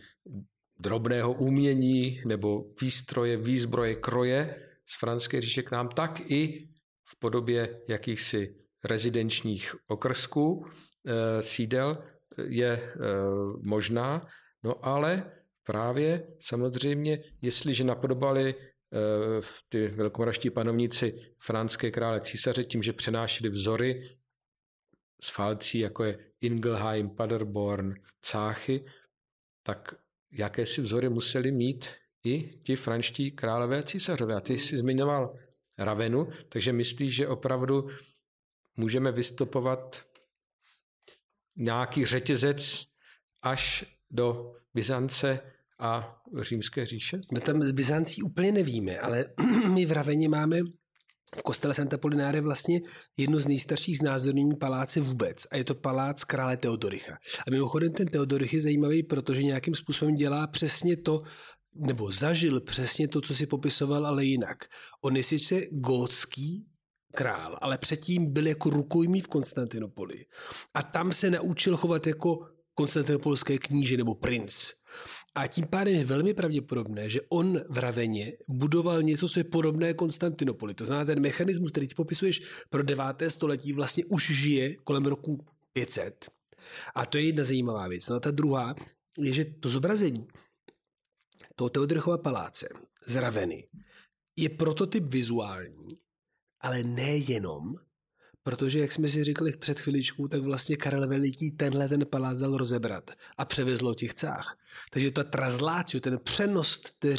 drobného 0.80 1.34
umění 1.34 2.22
nebo 2.26 2.64
výstroje, 2.82 3.38
výzbroje, 3.38 3.96
kroje 3.96 4.68
z 4.86 5.00
franské 5.00 5.42
říše 5.42 5.64
k 5.64 5.72
nám, 5.72 5.90
tak 5.90 6.32
i 6.32 6.70
v 7.04 7.20
podobě 7.20 7.82
jakýchsi 7.88 8.56
rezidenčních 8.84 9.76
okrsků 9.88 10.66
e, 10.66 11.42
sídel 11.42 11.98
je 12.48 12.72
e, 12.72 12.92
možná, 13.62 14.28
no 14.64 14.86
ale 14.86 15.32
právě 15.64 16.28
samozřejmě, 16.40 17.20
jestliže 17.42 17.84
napodobali 17.84 18.56
ty 19.70 19.88
velkomoravští 19.88 20.50
panovníci 20.50 21.34
franské 21.40 21.92
krále 21.92 22.22
císaře 22.22 22.64
tím, 22.64 22.84
že 22.84 22.94
přenášeli 22.94 23.50
vzory 23.50 24.10
z 25.22 25.30
falcí, 25.30 25.80
jako 25.80 26.04
je 26.04 26.20
Ingelheim, 26.42 27.10
Paderborn, 27.10 27.94
Cáchy, 28.22 28.86
tak 29.68 29.94
jaké 30.32 30.66
si 30.66 30.82
vzory 30.82 31.10
museli 31.10 31.52
mít 31.52 31.90
i 32.24 32.60
ti 32.64 32.76
franští 32.76 33.32
králové 33.32 33.84
císařové. 33.84 34.36
A 34.36 34.40
ty 34.40 34.60
jsi 34.60 34.78
zmiňoval 34.78 35.36
Ravenu, 35.78 36.28
takže 36.50 36.74
myslíš, 36.74 37.16
že 37.16 37.28
opravdu 37.28 37.90
můžeme 38.78 39.12
vystupovat 39.12 40.06
nějaký 41.56 42.06
řetězec 42.06 42.86
až 43.42 43.86
do 44.12 44.56
Byzance 44.74 45.40
a 45.80 46.22
římské 46.40 46.86
říše? 46.86 47.22
No 47.32 47.42
tam 47.42 47.64
z 47.64 47.72
Byzancí 47.72 48.24
úplně 48.24 48.52
nevíme, 48.52 48.98
ale 49.00 49.26
my 49.74 49.86
v 49.86 49.92
Raveně 49.92 50.30
máme 50.30 50.60
v 51.36 51.42
kostele 51.42 51.74
Santa 51.74 51.98
Polináre 51.98 52.42
vlastně 52.42 52.82
jedno 53.18 53.40
z 53.40 53.48
nejstarších 53.48 53.98
znázornění 53.98 54.56
paláce 54.56 55.00
vůbec 55.00 55.48
a 55.52 55.58
je 55.58 55.64
to 55.64 55.76
palác 55.76 56.24
krále 56.24 56.58
Teodoricha. 56.58 57.14
A 57.48 57.52
mimochodem 57.52 57.92
ten 57.92 58.08
Teodorich 58.08 58.54
je 58.54 58.62
zajímavý, 58.62 59.04
protože 59.04 59.44
nějakým 59.44 59.76
způsobem 59.76 60.16
dělá 60.16 60.48
přesně 60.48 60.98
to, 60.98 61.24
nebo 61.76 62.12
zažil 62.12 62.62
přesně 62.62 63.08
to, 63.08 63.22
co 63.22 63.34
si 63.34 63.46
popisoval, 63.46 64.06
ale 64.06 64.26
jinak. 64.26 64.58
On 65.04 65.18
je 65.18 65.24
sice 65.24 65.62
gótský 65.72 66.68
král, 67.16 67.58
ale 67.62 67.78
předtím 67.78 68.34
byl 68.34 68.48
jako 68.48 68.70
rukojmí 68.70 69.22
v 69.22 69.28
Konstantinopoli. 69.28 70.26
A 70.74 70.84
tam 70.84 71.14
se 71.14 71.30
naučil 71.30 71.78
chovat 71.78 72.08
jako 72.08 72.40
konstantinopolské 72.74 73.58
kníže 73.58 73.98
nebo 73.98 74.16
princ. 74.16 74.72
A 75.38 75.48
tím 75.48 75.68
pádem 75.68 75.96
je 75.96 76.06
velmi 76.06 76.34
pravděpodobné, 76.34 77.10
že 77.10 77.20
on 77.30 77.62
v 77.70 77.78
Raveně 77.78 78.34
budoval 78.48 79.04
něco, 79.04 79.30
co 79.30 79.40
je 79.40 79.44
podobné 79.44 79.94
Konstantinopoli. 79.94 80.74
To 80.74 80.86
znamená, 80.86 81.06
ten 81.06 81.22
mechanismus, 81.22 81.72
který 81.72 81.88
ty 81.88 81.96
popisuješ 81.96 82.42
pro 82.70 82.84
9. 82.84 83.06
století, 83.28 83.74
vlastně 83.74 84.06
už 84.06 84.32
žije 84.32 84.76
kolem 84.76 85.06
roku 85.06 85.46
500. 85.74 86.30
A 86.96 87.06
to 87.06 87.18
je 87.18 87.24
jedna 87.24 87.44
zajímavá 87.44 87.88
věc. 87.88 88.10
No 88.10 88.16
a 88.16 88.20
ta 88.20 88.32
druhá 88.32 88.76
je, 89.20 89.34
že 89.34 89.46
to 89.46 89.70
zobrazení 89.70 90.28
toho 91.56 91.70
Teodorchova 91.70 92.18
paláce 92.18 92.70
z 93.06 93.16
Raveny 93.16 93.68
je 94.38 94.50
prototyp 94.50 95.04
vizuální, 95.10 95.88
ale 96.62 96.84
nejenom, 96.84 97.76
Protože, 98.48 98.80
jak 98.80 98.92
jsme 98.92 99.08
si 99.08 99.24
říkali 99.24 99.52
před 99.52 99.80
chviličkou, 99.80 100.28
tak 100.28 100.42
vlastně 100.42 100.78
Karel 100.78 101.08
Veliký 101.08 101.52
tenhle 101.52 101.90
ten 101.90 102.06
palác 102.06 102.38
dal 102.38 102.58
rozebrat 102.58 103.12
a 103.38 103.46
převezlo 103.46 103.96
těch 103.96 104.14
cách. 104.14 104.58
Takže 104.92 105.12
ta 105.12 105.24
traslácio, 105.24 106.02
ten 106.02 106.20
přenos 106.24 106.82
té 107.00 107.16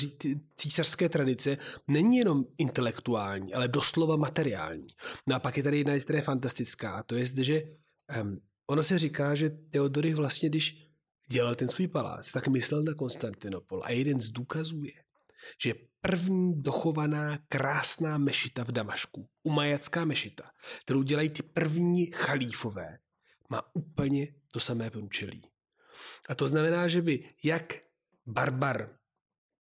císařské 0.57 1.09
tradice 1.09 1.59
není 1.89 2.17
jenom 2.17 2.45
intelektuální, 2.59 3.55
ale 3.55 3.69
doslova 3.69 4.17
materiální. 4.17 4.87
No 5.27 5.37
a 5.37 5.39
pak 5.39 5.57
je 5.57 5.63
tady 5.63 5.79
jedna 5.79 5.93
věc, 5.93 6.05
která 6.05 6.17
je 6.17 6.23
fantastická, 6.23 7.03
to 7.03 7.15
je, 7.15 7.27
že 7.37 7.63
um, 8.23 8.41
ono 8.67 8.83
se 8.83 8.99
říká, 8.99 9.35
že 9.35 9.51
Teodorych 9.51 10.15
vlastně, 10.15 10.49
když 10.49 10.89
dělal 11.31 11.55
ten 11.55 11.69
svůj 11.69 11.89
palác, 11.89 12.33
tak 12.33 12.49
myslel 12.49 12.83
na 12.83 12.95
Konstantinopol. 12.95 13.83
A 13.85 13.91
jeden 13.91 14.21
z 14.21 14.29
důkazů 14.29 14.85
je, 14.85 14.93
že 15.61 15.75
první 16.01 16.63
dochovaná 16.63 17.39
krásná 17.49 18.19
mešita 18.19 18.65
v 18.65 18.73
Damašku, 18.73 19.29
umajacká 19.43 20.05
mešita, 20.05 20.51
kterou 20.81 21.03
dělají 21.03 21.31
ty 21.31 21.43
první 21.43 22.07
chalífové, 22.07 22.99
má 23.49 23.63
úplně 23.75 24.35
to 24.51 24.61
samé 24.61 24.91
průčelí. 24.91 25.43
A 26.29 26.35
to 26.35 26.49
znamená, 26.49 26.89
že 26.89 27.03
by 27.03 27.25
jak 27.45 27.75
barbar 28.27 28.99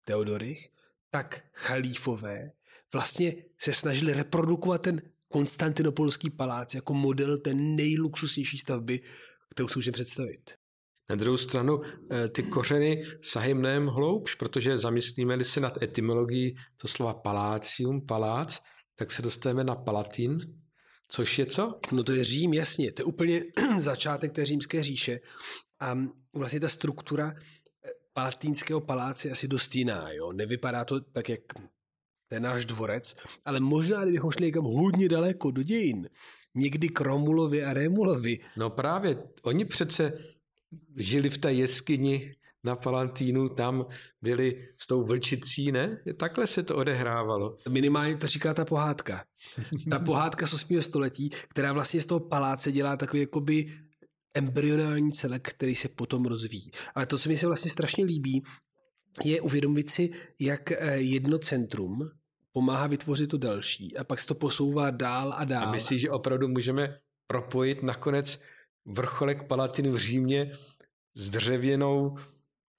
Teodorich, 0.04 0.68
tak 1.11 1.44
chalífové 1.52 2.50
vlastně 2.92 3.35
se 3.58 3.73
snažili 3.73 4.12
reprodukovat 4.12 4.82
ten 4.82 5.02
konstantinopolský 5.28 6.30
palác 6.30 6.75
jako 6.75 6.94
model 6.94 7.38
té 7.38 7.54
nejluxusnější 7.54 8.58
stavby, 8.58 9.00
kterou 9.50 9.68
si 9.68 9.78
můžeme 9.78 9.92
představit. 9.92 10.55
Na 11.10 11.16
druhou 11.16 11.36
stranu 11.36 11.80
eh, 12.10 12.28
ty 12.28 12.42
kořeny 12.42 13.02
sahají 13.22 13.54
mnohem 13.54 13.86
hloubš, 13.86 14.34
protože 14.34 14.78
zamyslíme-li 14.78 15.44
se 15.44 15.60
nad 15.60 15.82
etymologií 15.82 16.56
to 16.76 16.88
slova 16.88 17.14
palácium, 17.14 18.06
palác, 18.06 18.58
tak 18.94 19.12
se 19.12 19.22
dostaneme 19.22 19.64
na 19.64 19.75
palatin, 19.75 20.38
což 21.08 21.38
je 21.38 21.46
co? 21.46 21.80
No 21.92 22.04
to 22.04 22.12
je 22.12 22.25
Řím, 22.25 22.54
jasně. 22.54 22.92
To 22.92 23.02
je 23.02 23.04
úplně 23.04 23.42
začátek 23.78 24.32
té 24.32 24.46
římské 24.46 24.82
říše. 24.82 25.20
A 25.80 25.98
vlastně 26.34 26.60
ta 26.60 26.68
struktura 26.68 27.32
eh, 27.36 27.90
palatínského 28.12 28.80
paláce 28.80 29.28
je 29.28 29.32
asi 29.32 29.48
dost 29.48 29.75
jiná. 29.75 30.12
Jo? 30.12 30.32
Nevypadá 30.32 30.84
to 30.84 31.00
tak, 31.00 31.28
jak 31.28 31.40
ten 32.28 32.42
náš 32.42 32.64
dvorec, 32.64 33.16
ale 33.44 33.60
možná, 33.60 34.02
kdybychom 34.02 34.30
šli 34.30 34.46
někam 34.46 34.64
hodně 34.64 35.08
daleko 35.08 35.50
do 35.50 35.62
dějin, 35.62 36.08
někdy 36.54 36.88
k 36.88 37.00
Romulovi 37.00 37.64
a 37.64 37.72
Remulovi. 37.72 38.38
No 38.56 38.70
právě, 38.70 39.18
oni 39.42 39.64
přece 39.64 40.12
žili 40.97 41.30
v 41.30 41.38
té 41.38 41.52
jeskyni 41.52 42.35
na 42.64 42.76
Palantínu, 42.76 43.49
tam 43.49 43.87
byli 44.23 44.68
s 44.78 44.87
tou 44.87 45.04
vlčicí, 45.04 45.73
ne? 45.73 45.99
Takhle 46.16 46.47
se 46.47 46.62
to 46.62 46.76
odehrávalo. 46.76 47.56
Minimálně 47.68 48.16
to 48.16 48.26
říká 48.26 48.54
ta 48.54 48.64
pohádka. 48.64 49.25
Ta 49.90 49.99
pohádka 49.99 50.47
z 50.47 50.54
8. 50.54 50.83
století, 50.83 51.30
která 51.49 51.73
vlastně 51.73 52.00
z 52.00 52.06
toho 52.06 52.21
paláce 52.21 52.73
dělá 52.73 52.97
takový 52.97 53.21
jakoby 53.21 53.73
embryonální 54.35 55.12
celek, 55.12 55.49
který 55.49 55.75
se 55.75 55.88
potom 55.88 56.25
rozvíjí. 56.25 56.71
Ale 56.95 57.06
to, 57.06 57.18
co 57.18 57.28
mi 57.28 57.37
se 57.37 57.47
vlastně 57.47 57.71
strašně 57.71 58.04
líbí, 58.04 58.42
je 59.25 59.40
uvědomit 59.40 59.90
si, 59.90 60.11
jak 60.40 60.73
eh, 60.73 60.97
jedno 60.97 61.38
centrum 61.38 62.11
pomáhá 62.52 62.87
vytvořit 62.87 63.30
to 63.30 63.38
další 63.38 63.97
a 63.97 64.04
pak 64.04 64.21
se 64.21 64.26
to 64.26 64.35
posouvá 64.35 64.90
dál 64.90 65.35
a 65.37 65.45
dál. 65.45 65.68
A 65.68 65.73
myslíš, 65.73 66.00
že 66.00 66.11
opravdu 66.11 66.49
můžeme 66.49 66.99
propojit 67.26 67.83
nakonec 67.83 68.40
vrcholek 68.87 69.47
Palatin 69.47 69.90
v 69.90 69.97
Římě 69.97 70.52
s 71.14 71.31
dřevěnou 71.31 72.16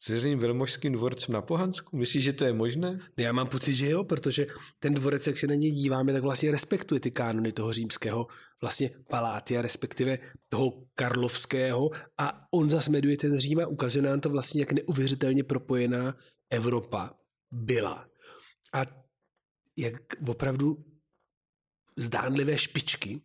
s 0.04 0.08
věřeným 0.08 0.40
velmožským 0.40 0.94
dvorcem 0.94 1.34
na 1.34 1.42
Pohansku? 1.42 1.98
Myslíš, 1.98 2.24
že 2.24 2.34
to 2.34 2.46
je 2.46 2.54
možné? 2.54 3.00
Já 3.18 3.32
mám 3.32 3.48
pocit, 3.48 3.74
že 3.74 3.90
jo, 3.90 4.04
protože 4.04 4.48
ten 4.80 4.94
dvorec, 4.94 5.28
jak 5.28 5.38
se 5.38 5.48
na 5.48 5.56
něj 5.56 5.72
díváme, 5.72 6.14
tak 6.14 6.24
vlastně 6.24 6.52
respektuje 6.52 7.00
ty 7.00 7.12
kánony 7.12 7.52
toho 7.52 7.74
římského 7.74 8.28
vlastně 8.62 8.90
palátia, 9.10 9.62
respektive 9.62 10.18
toho 10.50 10.84
karlovského 10.96 11.90
a 12.18 12.48
on 12.52 12.70
zase 12.70 12.92
meduje 12.92 13.18
ten 13.18 13.40
Řím 13.40 13.60
a 13.60 13.68
ukazuje 13.68 14.02
nám 14.02 14.20
to 14.20 14.30
vlastně, 14.30 14.62
jak 14.62 14.72
neuvěřitelně 14.72 15.44
propojená 15.44 16.16
Evropa 16.50 17.14
byla. 17.52 18.08
A 18.74 18.82
jak 19.78 19.96
opravdu 20.28 20.86
zdánlivé 21.98 22.58
špičky 22.58 23.22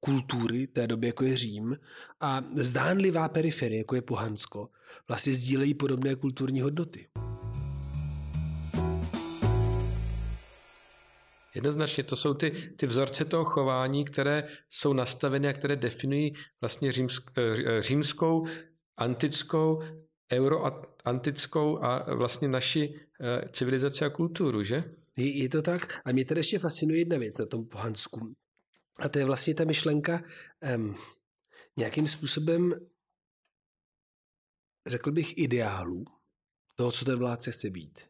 kultury 0.00 0.66
té 0.66 0.86
doby, 0.86 1.06
jako 1.06 1.24
je 1.24 1.36
Řím, 1.36 1.76
a 2.20 2.44
zdánlivá 2.54 3.28
periferie, 3.28 3.78
jako 3.78 3.94
je 3.94 4.02
Pohansko, 4.02 4.68
vlastně 5.08 5.34
sdílejí 5.34 5.74
podobné 5.74 6.14
kulturní 6.14 6.60
hodnoty. 6.60 7.06
Jednoznačně 11.54 12.04
to 12.04 12.16
jsou 12.16 12.34
ty, 12.34 12.50
ty 12.76 12.86
vzorce 12.86 13.24
toho 13.24 13.44
chování, 13.44 14.04
které 14.04 14.48
jsou 14.70 14.92
nastaveny 14.92 15.48
a 15.48 15.52
které 15.52 15.76
definují 15.76 16.32
vlastně 16.60 16.92
římsk, 16.92 17.30
eh, 17.38 17.82
římskou, 17.82 18.46
antickou, 18.96 19.82
euroantickou 20.32 21.84
a 21.84 22.14
vlastně 22.14 22.48
naši 22.48 22.94
eh, 23.20 23.48
civilizaci 23.52 24.04
a 24.04 24.10
kulturu, 24.10 24.62
že? 24.62 24.84
Je, 25.16 25.42
je 25.42 25.48
to 25.48 25.62
tak. 25.62 26.00
A 26.04 26.12
mě 26.12 26.24
tedy 26.24 26.38
ještě 26.38 26.58
fascinuje 26.58 27.00
jedna 27.00 27.18
věc 27.18 27.38
na 27.38 27.46
tom 27.46 27.66
Pohansku. 27.66 28.34
A 29.00 29.08
to 29.08 29.18
je 29.18 29.24
vlastně 29.24 29.54
ta 29.54 29.64
myšlenka 29.64 30.22
um, 30.76 30.96
nějakým 31.76 32.08
způsobem, 32.08 32.74
řekl 34.86 35.12
bych, 35.12 35.38
ideálu 35.38 36.04
toho, 36.74 36.92
co 36.92 37.04
ten 37.04 37.18
vládce 37.18 37.50
chce 37.50 37.70
být. 37.70 38.00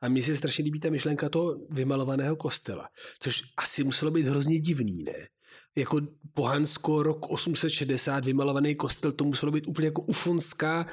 A 0.00 0.08
mně 0.08 0.22
se 0.22 0.36
strašně 0.36 0.64
líbí 0.64 0.80
ta 0.80 0.90
myšlenka 0.90 1.28
toho 1.28 1.58
vymalovaného 1.70 2.36
kostela, 2.36 2.88
což 3.20 3.42
asi 3.56 3.84
muselo 3.84 4.10
být 4.10 4.26
hrozně 4.26 4.60
divný, 4.60 5.02
ne? 5.02 5.28
Jako 5.76 6.00
Pohansko, 6.34 7.02
rok 7.02 7.30
860, 7.30 8.24
vymalovaný 8.24 8.74
kostel, 8.74 9.12
to 9.12 9.24
muselo 9.24 9.52
být 9.52 9.66
úplně 9.66 9.86
jako 9.86 10.02
ufonská 10.02 10.86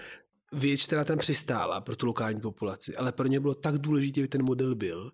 věc, 0.53 0.85
která 0.85 1.05
tam 1.05 1.17
přistála 1.17 1.81
pro 1.81 1.95
tu 1.95 2.05
lokální 2.05 2.41
populaci. 2.41 2.95
Ale 2.95 3.11
pro 3.11 3.27
ně 3.27 3.39
bylo 3.39 3.55
tak 3.55 3.77
důležité, 3.77 4.21
aby 4.21 4.27
ten 4.27 4.43
model 4.43 4.75
byl, 4.75 5.11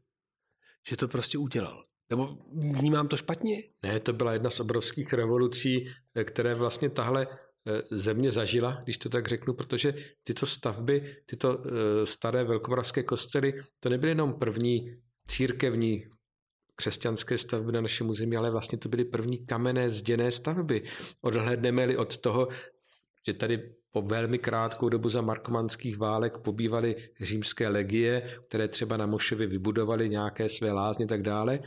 že 0.90 0.98
to 0.98 1.08
prostě 1.08 1.38
udělal. 1.38 1.91
Nebo 2.12 2.38
vnímám 2.54 3.08
to 3.08 3.18
špatně? 3.18 3.64
Ne, 3.84 4.00
to 4.00 4.14
byla 4.14 4.34
jedna 4.34 4.50
z 4.50 4.60
obrovských 4.60 5.14
revolucí, 5.14 5.88
eh, 6.16 6.24
které 6.24 6.56
vlastně 6.56 6.90
tahle 6.90 7.28
eh, 7.28 7.82
země 7.92 8.32
zažila, 8.32 8.82
když 8.84 8.98
to 8.98 9.10
tak 9.10 9.28
řeknu, 9.28 9.54
protože 9.54 9.94
tyto 10.24 10.46
stavby, 10.46 11.16
tyto 11.26 11.64
eh, 11.66 12.06
staré 12.06 12.44
velkomoravské 12.44 13.04
kostely, 13.04 13.54
to 13.80 13.90
nebyly 13.90 14.12
jenom 14.12 14.34
první 14.34 14.98
církevní 15.28 16.04
křesťanské 16.76 17.38
stavby 17.38 17.72
na 17.72 17.82
našem 17.82 18.10
území, 18.10 18.38
ale 18.38 18.52
vlastně 18.52 18.78
to 18.78 18.90
byly 18.90 19.06
první 19.06 19.46
kamenné 19.46 19.90
zděné 19.90 20.32
stavby. 20.32 20.84
Odhledneme-li 21.22 21.98
od 21.98 22.18
toho, 22.18 22.48
že 23.28 23.34
tady 23.34 23.74
po 23.92 24.02
velmi 24.02 24.40
krátkou 24.40 24.90
dobu 24.90 25.10
za 25.10 25.22
markomanských 25.22 25.98
válek 25.98 26.38
pobývaly 26.38 26.96
římské 27.22 27.68
legie, 27.68 28.40
které 28.48 28.68
třeba 28.68 28.98
na 28.98 29.06
Mošově 29.06 29.48
vybudovaly 29.48 30.10
nějaké 30.10 30.50
své 30.50 30.72
lázně 30.72 31.08
tak 31.08 31.22
dále, 31.22 31.60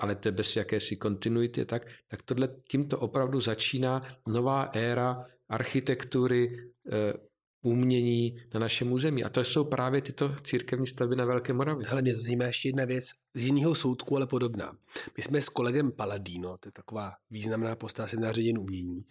ale 0.00 0.14
to 0.14 0.32
bez 0.32 0.56
jakési 0.56 0.96
kontinuity, 0.96 1.64
tak, 1.64 1.86
tak 2.08 2.22
tohle 2.22 2.48
tímto 2.70 2.98
opravdu 2.98 3.40
začíná 3.40 4.00
nová 4.28 4.62
éra 4.62 5.24
architektury, 5.48 6.48
e, 6.92 7.30
umění 7.62 8.36
na 8.54 8.60
našem 8.60 8.92
území. 8.92 9.24
A 9.24 9.28
to 9.28 9.44
jsou 9.44 9.64
právě 9.64 10.02
tyto 10.02 10.34
církevní 10.42 10.86
stavby 10.86 11.16
na 11.16 11.24
Velké 11.24 11.52
Moravě. 11.52 11.86
Ale 11.86 12.02
mě 12.02 12.14
to 12.14 12.22
zajímá 12.22 12.44
ještě 12.44 12.68
jedna 12.68 12.84
věc 12.84 13.04
z 13.34 13.42
jiného 13.42 13.74
soudku, 13.74 14.16
ale 14.16 14.26
podobná. 14.26 14.76
My 15.16 15.22
jsme 15.22 15.42
s 15.42 15.48
kolegem 15.48 15.92
Paladino, 15.92 16.58
to 16.58 16.68
je 16.68 16.72
taková 16.72 17.12
významná 17.30 17.76
postava 17.76 18.08
na 18.18 18.32
ředěn 18.32 18.58
umění, 18.58 19.04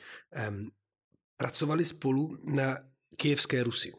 um, 0.50 0.72
pracovali 1.38 1.86
spolu 1.86 2.38
na 2.44 2.78
kijevské 3.18 3.64
Rusy. 3.64 3.94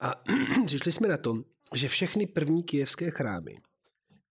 A 0.00 0.14
přišli 0.66 0.92
jsme 0.92 1.08
na 1.08 1.16
tom, 1.16 1.44
že 1.74 1.88
všechny 1.88 2.26
první 2.26 2.62
kijevské 2.62 3.10
chrámy 3.10 3.56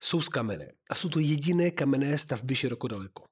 jsou 0.04 0.22
z 0.22 0.30
kamene. 0.30 0.72
A 0.90 0.96
jsou 0.96 1.10
to 1.10 1.20
jediné 1.20 1.72
kamenné 1.72 2.18
stavby 2.18 2.56
široko 2.56 2.88
daleko. 2.88 3.24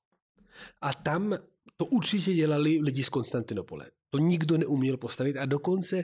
A 0.82 0.94
tam 0.94 1.38
to 1.78 1.86
určitě 1.86 2.34
dělali 2.34 2.80
lidi 2.82 3.04
z 3.04 3.10
Konstantinopole. 3.10 3.86
To 4.10 4.18
nikdo 4.18 4.58
neuměl 4.58 4.98
postavit 4.98 5.38
a 5.38 5.46
dokonce 5.46 6.04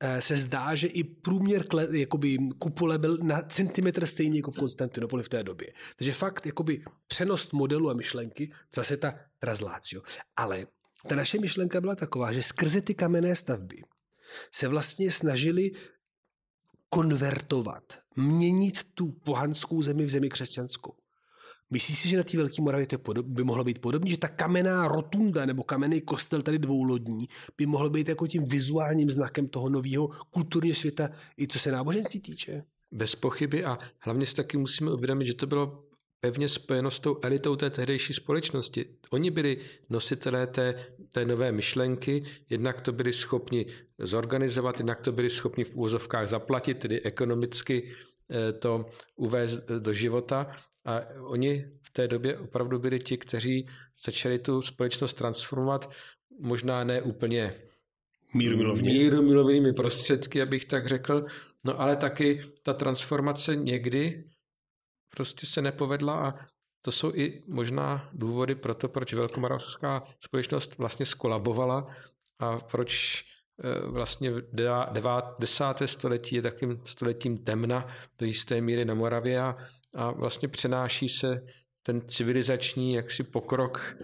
eh, 0.00 0.22
se 0.22 0.36
zdá, 0.36 0.74
že 0.74 0.86
i 0.86 1.04
průměr 1.04 1.64
jakoby, 1.90 2.38
kupole 2.58 2.98
byl 2.98 3.18
na 3.22 3.42
centimetr 3.42 4.06
stejný 4.06 4.36
jako 4.36 4.50
v 4.50 4.58
Konstantinopoli 4.58 5.22
v 5.22 5.28
té 5.28 5.42
době. 5.42 5.72
Takže 5.96 6.12
fakt 6.12 6.46
jakoby 6.46 6.84
přenost 7.06 7.52
modelu 7.52 7.90
a 7.90 7.94
myšlenky, 7.94 8.52
zase 8.74 8.96
ta 8.96 9.14
translácio. 9.38 10.02
Ale 10.36 10.66
ta 11.08 11.16
naše 11.16 11.38
myšlenka 11.38 11.80
byla 11.80 11.94
taková, 11.94 12.32
že 12.32 12.42
skrze 12.42 12.80
ty 12.80 12.94
kamenné 12.94 13.36
stavby 13.36 13.82
se 14.52 14.68
vlastně 14.68 15.10
snažili 15.10 15.70
konvertovat, 16.88 17.82
měnit 18.16 18.78
tu 18.94 19.12
pohanskou 19.12 19.82
zemi 19.82 20.04
v 20.04 20.08
zemi 20.08 20.28
křesťanskou. 20.28 20.94
Myslíš 21.70 21.98
si, 21.98 22.08
že 22.08 22.16
na 22.16 22.22
té 22.22 22.36
Velké 22.36 22.62
Moravě 22.62 22.86
to 22.86 23.22
by 23.22 23.44
mohlo 23.44 23.64
být 23.64 23.78
podobné, 23.78 24.10
že 24.10 24.18
ta 24.18 24.28
kamenná 24.28 24.88
rotunda 24.88 25.46
nebo 25.46 25.62
kamenný 25.62 26.00
kostel 26.00 26.42
tady 26.42 26.58
dvoulodní 26.58 27.28
by 27.56 27.66
mohl 27.66 27.90
být 27.90 28.08
jako 28.08 28.26
tím 28.26 28.44
vizuálním 28.44 29.10
znakem 29.10 29.48
toho 29.48 29.68
nového 29.68 30.08
kulturního 30.30 30.74
světa, 30.74 31.10
i 31.38 31.48
co 31.48 31.58
se 31.58 31.72
náboženství 31.72 32.20
týče? 32.20 32.64
Bez 32.92 33.14
pochyby 33.14 33.64
a 33.64 33.78
hlavně 33.98 34.26
si 34.26 34.34
taky 34.34 34.56
musíme 34.56 34.92
uvědomit, 34.92 35.26
že 35.26 35.34
to 35.34 35.46
bylo 35.46 35.87
pevně 36.20 36.48
spojeno 36.48 36.90
s 36.90 37.00
tou 37.00 37.18
elitou 37.22 37.56
té 37.56 37.70
tehdejší 37.70 38.14
společnosti. 38.14 38.86
Oni 39.10 39.30
byli 39.30 39.58
nositelé 39.90 40.46
té, 40.46 40.86
té 41.12 41.24
nové 41.24 41.52
myšlenky, 41.52 42.22
jednak 42.50 42.80
to 42.80 42.92
byli 42.92 43.12
schopni 43.12 43.66
zorganizovat, 43.98 44.78
jednak 44.78 45.00
to 45.00 45.12
byli 45.12 45.30
schopni 45.30 45.64
v 45.64 45.76
úzovkách 45.76 46.28
zaplatit, 46.28 46.78
tedy 46.78 47.02
ekonomicky 47.02 47.90
eh, 48.30 48.52
to 48.52 48.86
uvést 49.16 49.64
do 49.64 49.92
života. 49.92 50.56
A 50.84 51.00
oni 51.20 51.70
v 51.82 51.90
té 51.90 52.08
době 52.08 52.38
opravdu 52.38 52.78
byli 52.78 52.98
ti, 52.98 53.16
kteří 53.16 53.68
začali 54.04 54.38
tu 54.38 54.62
společnost 54.62 55.14
transformovat, 55.14 55.90
možná 56.40 56.84
ne 56.84 57.02
úplně 57.02 57.54
mírumilovnými 58.92 59.72
prostředky, 59.72 60.42
abych 60.42 60.64
tak 60.64 60.86
řekl, 60.86 61.24
no 61.64 61.80
ale 61.80 61.96
taky 61.96 62.40
ta 62.62 62.74
transformace 62.74 63.56
někdy 63.56 64.24
prostě 65.18 65.46
se 65.46 65.62
nepovedla 65.62 66.28
a 66.28 66.34
to 66.82 66.92
jsou 66.92 67.14
i 67.14 67.42
možná 67.48 68.10
důvody 68.12 68.54
pro 68.54 68.74
to, 68.74 68.88
proč 68.88 69.12
velkomoravská 69.12 70.04
společnost 70.20 70.78
vlastně 70.78 71.06
skolabovala 71.06 71.96
a 72.38 72.58
proč 72.60 73.24
eh, 73.64 73.86
vlastně 73.86 74.32
desáté 75.38 75.88
století 75.88 76.36
je 76.36 76.42
takým 76.42 76.80
stoletím 76.84 77.38
temna 77.38 77.86
do 78.18 78.26
jisté 78.26 78.60
míry 78.60 78.84
na 78.84 78.94
Moravě 78.94 79.40
a, 79.40 79.56
a 79.94 80.10
vlastně 80.10 80.48
přenáší 80.48 81.08
se 81.08 81.46
ten 81.82 82.08
civilizační 82.08 82.94
jaksi 82.94 83.22
pokrok, 83.24 83.96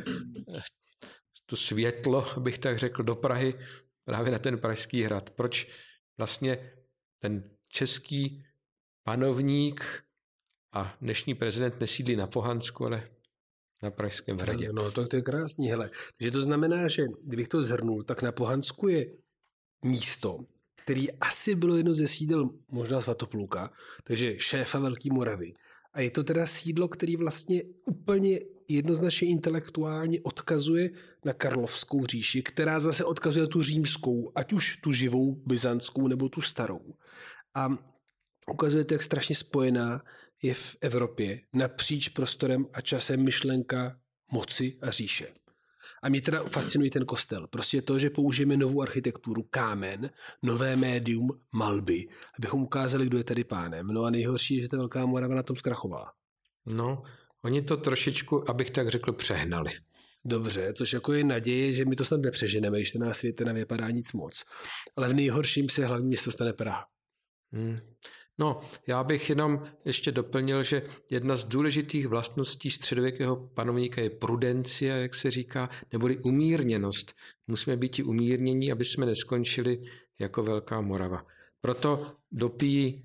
eh, 0.57 0.63
to 1.47 1.57
světlo, 1.57 2.27
bych 2.39 2.59
tak 2.59 2.79
řekl, 2.79 3.03
do 3.03 3.15
Prahy 3.15 3.55
právě 4.05 4.33
na 4.33 4.39
ten 4.39 4.59
Pražský 4.59 5.03
hrad. 5.03 5.31
Proč 5.31 5.67
vlastně 6.19 6.73
ten 7.19 7.51
český 7.69 8.45
panovník 9.03 10.04
a 10.75 10.97
dnešní 11.01 11.35
prezident 11.35 11.81
nesídlí 11.81 12.17
na 12.17 12.27
Pohansku, 12.27 12.87
ale 12.87 13.09
na 13.83 13.91
Pražském 13.91 14.37
hradě. 14.37 14.73
No, 14.73 14.91
to, 14.91 15.07
to 15.07 15.17
je 15.17 15.23
krásný, 15.23 15.69
hele. 15.69 15.91
Takže 16.19 16.31
to 16.31 16.41
znamená, 16.41 16.89
že 16.89 17.05
kdybych 17.25 17.49
to 17.49 17.65
zhrnul, 17.65 18.03
tak 18.03 18.23
na 18.23 18.33
Pohansku 18.33 18.89
je 18.89 19.07
místo, 19.85 20.39
který 20.85 21.13
asi 21.13 21.55
bylo 21.55 21.77
jedno 21.77 21.95
ze 21.95 22.07
sídel 22.07 22.51
možná 22.71 23.01
Svatopluka, 23.01 23.71
takže 24.05 24.39
šéfa 24.39 24.79
Velký 24.79 25.11
Moravy. 25.11 25.53
A 25.93 26.01
je 26.01 26.11
to 26.11 26.25
teda 26.25 26.47
sídlo, 26.47 26.89
který 26.89 27.17
vlastně 27.17 27.63
úplně 27.87 28.41
jednoznačně 28.69 29.29
intelektuálně 29.29 30.21
odkazuje 30.23 30.91
na 31.25 31.33
Karlovskou 31.33 32.07
říši, 32.07 32.43
která 32.43 32.81
zase 32.81 33.05
odkazuje 33.05 33.43
na 33.43 33.49
tu 33.49 33.63
římskou, 33.63 34.33
ať 34.35 34.53
už 34.53 34.77
tu 34.77 34.93
živou 34.93 35.43
byzantskou 35.47 36.09
nebo 36.09 36.29
tu 36.29 36.41
starou. 36.41 36.95
A 37.55 37.79
ukazuje 38.53 38.85
to, 38.85 38.95
jak 38.95 39.03
strašně 39.03 39.35
spojená 39.37 40.03
je 40.45 40.55
v 40.55 40.77
Evropě 40.81 41.41
napříč 41.53 42.09
prostorem 42.09 42.67
a 42.73 42.81
časem 42.81 43.25
myšlenka 43.25 43.97
moci 44.33 44.79
a 44.83 44.91
říše. 44.91 45.33
A 46.03 46.09
mě 46.09 46.23
teda 46.23 46.43
fascinuje 46.43 46.91
ten 46.91 47.05
kostel. 47.05 47.47
Prostě 47.47 47.83
to, 47.83 47.99
že 47.99 48.11
použijeme 48.11 48.57
novou 48.57 48.83
architekturu, 48.83 49.43
kámen, 49.51 50.11
nové 50.43 50.77
médium, 50.77 51.29
malby, 51.53 52.09
abychom 52.39 52.63
ukázali, 52.63 53.07
kdo 53.07 53.19
je 53.19 53.25
tady 53.25 53.45
pánem. 53.45 53.87
No 53.87 54.05
a 54.05 54.11
nejhorší 54.11 54.55
je, 54.55 54.61
že 54.63 54.69
ta 54.69 54.77
Velká 54.77 55.07
Morava 55.07 55.35
na 55.35 55.43
tom 55.43 55.57
zkrachovala. 55.57 56.13
No, 56.67 57.03
oni 57.45 57.63
to 57.63 57.77
trošičku, 57.77 58.51
abych 58.51 58.71
tak 58.71 58.89
řekl, 58.89 59.13
přehnali. 59.13 59.71
dobře, 60.25 60.73
což 60.73 60.93
jako 60.93 61.13
je 61.13 61.25
naděje, 61.25 61.73
že 61.73 61.85
my 61.85 61.97
to 61.97 62.05
snad 62.05 62.21
nepřeženeme, 62.21 62.79
když 62.79 62.95
na 62.95 63.15
světě 63.15 63.45
nevypadá 63.45 63.91
nic 63.91 64.13
moc. 64.13 64.45
Ale 64.97 65.09
v 65.09 65.15
nejhorším 65.15 65.69
se 65.69 65.87
hlavní 65.87 66.07
město 66.07 66.31
stane 66.31 66.53
Praha. 66.53 66.87
Hmm. 67.53 67.79
No, 68.39 68.61
já 68.87 69.05
bych 69.05 69.29
jenom 69.29 69.63
ještě 69.85 70.13
doplnil, 70.13 70.63
že 70.63 70.83
jedna 71.11 71.37
z 71.37 71.45
důležitých 71.45 72.07
vlastností 72.07 72.71
středověkého 72.71 73.37
panovníka 73.37 74.03
je 74.03 74.11
prudencia, 74.11 74.97
jak 74.97 75.15
se 75.15 75.31
říká, 75.31 75.71
neboli 75.93 76.19
umírněnost. 76.19 77.15
Musíme 77.47 77.77
být 77.77 77.99
i 77.99 78.03
umírnění, 78.03 78.73
aby 78.73 78.85
jsme 78.85 79.07
neskončili 79.07 79.83
jako 80.19 80.43
Velká 80.43 80.81
Morava. 80.81 81.27
Proto 81.61 82.07
dopíjí 82.33 83.05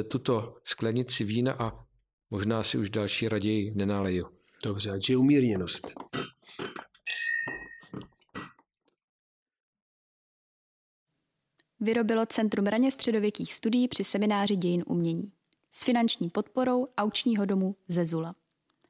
e, 0.00 0.02
tuto 0.02 0.56
sklenici 0.64 1.24
vína 1.24 1.52
a 1.52 1.84
možná 2.30 2.62
si 2.62 2.78
už 2.78 2.90
další 2.90 3.28
raději 3.28 3.72
nenaleju. 3.74 4.26
Dobře, 4.64 4.90
ať 4.90 5.10
je 5.10 5.16
umírněnost. 5.16 5.94
Vyrobilo 11.80 12.26
Centrum 12.26 12.66
raně 12.66 12.92
středověkých 12.92 13.54
studií 13.54 13.88
při 13.88 14.04
semináři 14.04 14.56
dějin 14.56 14.84
umění 14.86 15.32
s 15.70 15.84
finanční 15.84 16.30
podporou 16.30 16.86
aučního 16.98 17.44
domu 17.44 17.76
Zezula. 17.88 18.34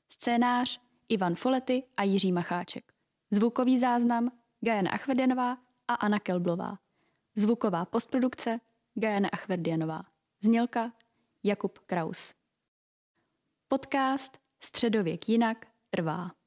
Scénář 0.09 0.81
Ivan 1.09 1.35
Folety 1.35 1.83
a 1.96 2.03
Jiří 2.03 2.33
Macháček. 2.33 2.92
Zvukový 3.31 3.79
záznam 3.79 4.31
Gajana 4.61 4.90
Achverdianová 4.90 5.59
a 5.88 5.94
Anna 5.94 6.18
Kelblová. 6.18 6.79
Zvuková 7.35 7.85
postprodukce 7.85 8.61
Gajana 8.94 9.29
Achverdianová. 9.33 10.03
Znělka 10.40 10.92
Jakub 11.42 11.79
Kraus. 11.79 12.35
Podcast 13.68 14.38
Středověk 14.61 15.29
jinak 15.29 15.66
trvá. 15.90 16.39